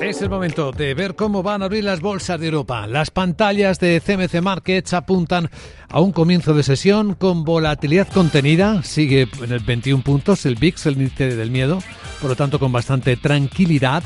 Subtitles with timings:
[0.00, 2.86] Es el momento de ver cómo van a abrir las bolsas de Europa.
[2.86, 5.50] Las pantallas de CMC Markets apuntan
[5.88, 8.82] a un comienzo de sesión con volatilidad contenida.
[8.82, 11.78] Sigue en el 21 puntos el VIX, el índice del miedo,
[12.20, 14.02] por lo tanto con bastante tranquilidad,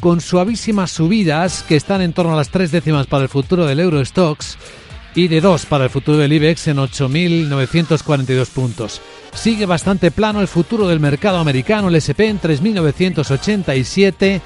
[0.00, 3.80] con suavísimas subidas que están en torno a las tres décimas para el futuro del
[3.80, 4.56] Eurostox
[5.14, 9.02] y de dos para el futuro del IBEX en 8.942 puntos.
[9.34, 14.40] Sigue bastante plano el futuro del mercado americano, el SP en 3.987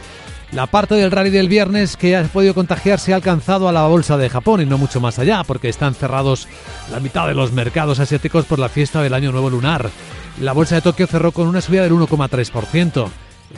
[0.53, 4.17] la parte del rally del viernes que ha podido contagiarse ha alcanzado a la bolsa
[4.17, 6.49] de Japón y no mucho más allá, porque están cerrados
[6.91, 9.91] la mitad de los mercados asiáticos por la fiesta del Año Nuevo Lunar.
[10.41, 13.09] La bolsa de Tokio cerró con una subida del 1,3%.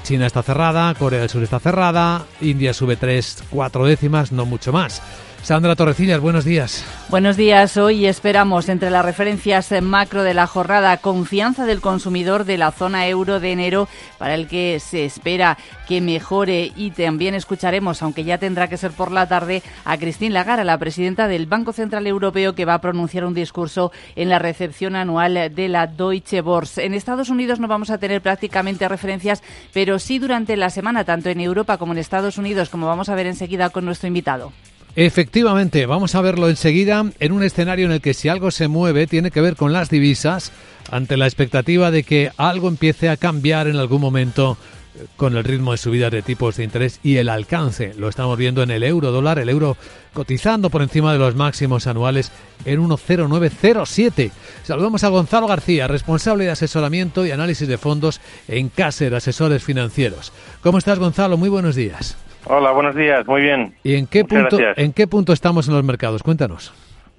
[0.02, 4.72] China está cerrada, Corea del Sur está cerrada, India sube 3, 4 décimas, no mucho
[4.72, 5.02] más.
[5.42, 6.84] Sandra Torrecillas, buenos días.
[7.08, 7.76] Buenos días.
[7.78, 13.08] Hoy esperamos entre las referencias macro de la jornada confianza del consumidor de la zona
[13.08, 15.56] euro de enero para el que se espera
[15.88, 20.34] que mejore y también escucharemos, aunque ya tendrá que ser por la tarde, a Christine
[20.34, 24.38] Lagarde, la presidenta del Banco Central Europeo que va a pronunciar un discurso en la
[24.38, 26.84] recepción anual de la Deutsche Börse.
[26.84, 29.42] En Estados Unidos no vamos a tener prácticamente referencias,
[29.72, 33.14] pero sí durante la semana, tanto en Europa como en Estados Unidos, como vamos a
[33.14, 34.52] ver enseguida con nuestro invitado.
[34.96, 39.06] Efectivamente, vamos a verlo enseguida en un escenario en el que si algo se mueve
[39.06, 40.50] tiene que ver con las divisas,
[40.90, 44.56] ante la expectativa de que algo empiece a cambiar en algún momento
[44.96, 47.94] eh, con el ritmo de subida de tipos de interés y el alcance.
[47.96, 49.76] Lo estamos viendo en el euro dólar, el euro
[50.12, 52.32] cotizando por encima de los máximos anuales
[52.64, 54.32] en 1,0907.
[54.64, 60.32] Saludamos a Gonzalo García, responsable de asesoramiento y análisis de fondos en Caser Asesores Financieros.
[60.62, 61.36] ¿Cómo estás, Gonzalo?
[61.36, 62.16] Muy buenos días.
[62.46, 63.74] Hola, buenos días, muy bien.
[63.82, 66.22] ¿Y en qué, punto, en qué punto estamos en los mercados?
[66.22, 66.72] Cuéntanos.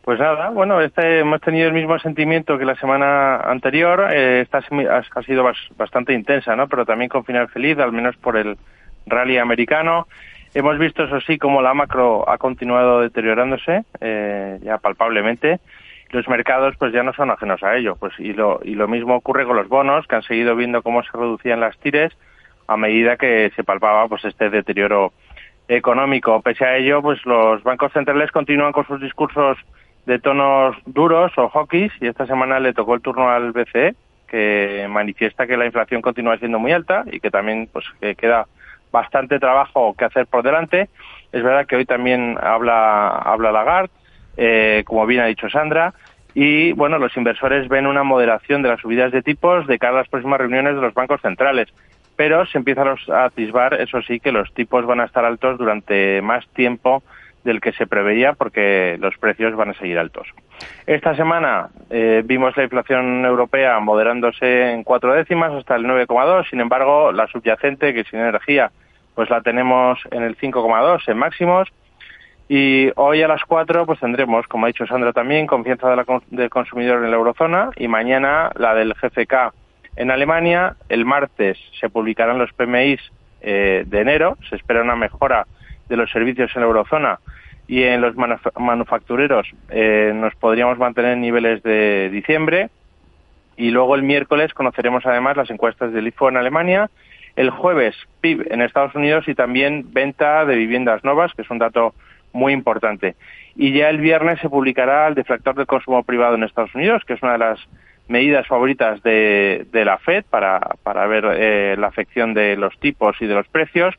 [0.04, 4.08] Pues nada, bueno, este, hemos tenido el mismo sentimiento que la semana anterior.
[4.12, 5.46] Eh, esta ha sido
[5.78, 6.68] bastante intensa, ¿no?
[6.68, 8.58] Pero también con final feliz, al menos por el
[9.06, 10.08] rally americano.
[10.56, 15.60] Hemos visto, eso sí, como la macro ha continuado deteriorándose, eh, ya palpablemente.
[16.10, 17.96] Los mercados, pues ya no son ajenos a ello.
[17.96, 21.04] Pues y lo, y lo mismo ocurre con los bonos, que han seguido viendo cómo
[21.04, 22.12] se reducían las tires
[22.72, 25.12] a medida que se palpaba pues este deterioro
[25.68, 26.42] económico.
[26.42, 29.58] Pese a ello, pues los bancos centrales continúan con sus discursos
[30.06, 33.96] de tonos duros o hawkish y esta semana le tocó el turno al BCE
[34.28, 38.48] que manifiesta que la inflación continúa siendo muy alta y que también pues que queda
[38.92, 40.90] bastante trabajo que hacer por delante.
[41.32, 43.92] Es verdad que hoy también habla habla Lagarde,
[44.38, 45.94] eh, como bien ha dicho Sandra,
[46.34, 49.98] y bueno, los inversores ven una moderación de las subidas de tipos de cara a
[49.98, 51.68] las próximas reuniones de los bancos centrales
[52.22, 56.22] pero se empieza a atisbar, eso sí, que los tipos van a estar altos durante
[56.22, 57.02] más tiempo
[57.44, 60.28] del que se preveía porque los precios van a seguir altos.
[60.86, 66.60] Esta semana eh, vimos la inflación europea moderándose en cuatro décimas hasta el 9,2, sin
[66.60, 68.70] embargo la subyacente, que sin energía,
[69.16, 71.70] pues la tenemos en el 5,2 en máximos.
[72.48, 75.90] Y hoy a las cuatro pues tendremos, como ha dicho Sandra también, confianza
[76.30, 79.56] del consumidor en la eurozona y mañana la del GFK
[79.96, 83.00] en Alemania, el martes se publicarán los PMIs
[83.42, 85.46] eh, de enero, se espera una mejora
[85.90, 87.20] de los servicios en eurozona
[87.68, 88.16] y en los
[88.58, 89.48] manufactureros.
[89.70, 92.70] Eh, nos podríamos mantener en niveles de diciembre.
[93.58, 96.90] Y luego el miércoles conoceremos además las encuestas del IFO en Alemania,
[97.36, 101.60] el jueves PIB en Estados Unidos y también venta de viviendas nuevas, que es un
[101.60, 101.94] dato
[102.34, 103.16] muy importante.
[103.56, 107.14] Y ya el viernes se publicará el deflactor del consumo privado en Estados Unidos, que
[107.14, 107.60] es una de las
[108.08, 113.26] medidas favoritas de, la Fed para, para ver eh, la afección de los tipos y
[113.26, 113.96] de los precios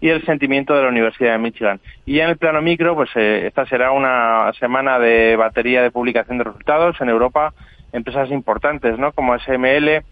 [0.00, 1.80] y el sentimiento de la Universidad de Michigan.
[2.04, 6.38] Y en el plano micro, pues eh, esta será una semana de batería de publicación
[6.38, 7.54] de resultados en Europa,
[7.92, 9.12] empresas importantes, ¿no?
[9.12, 10.02] Como SML,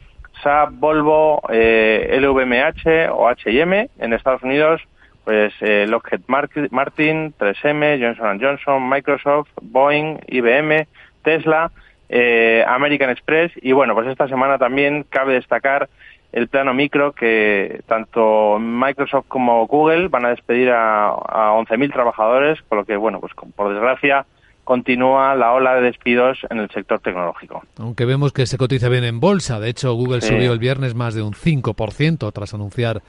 [0.42, 3.90] SAP, Volvo, eh, LVMH o H&M.
[3.98, 4.80] En Estados Unidos,
[5.24, 10.86] pues eh, Lockheed Martin, 3M, Johnson Johnson, Microsoft, Boeing, IBM,
[11.22, 11.70] Tesla
[12.14, 15.88] eh, American Express y bueno, pues esta semana también cabe destacar
[16.32, 22.58] el plano micro que tanto Microsoft como Google van a despedir a, a 11.000 trabajadores,
[22.68, 24.26] por lo que bueno, pues por desgracia
[24.64, 27.62] continúa la ola de despidos en el sector tecnológico.
[27.78, 31.14] Aunque vemos que se cotiza bien en bolsa, de hecho Google subió el viernes más
[31.14, 33.02] de un 5% tras anunciar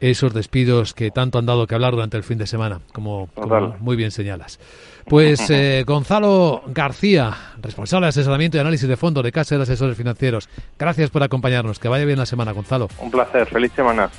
[0.00, 3.28] esos despidos que tanto han dado que hablar durante el fin de semana, como,
[3.80, 4.60] muy bien señalas.
[5.06, 7.32] Pues eh, Gonzalo García,
[7.66, 10.48] responsable de asesoramiento y análisis de fondos de Casa de Asesores Financieros,
[10.78, 11.78] gracias por acompañarnos.
[11.78, 12.88] Que vaya bien la semana, Gonzalo.
[12.98, 14.10] Un placer, feliz semana.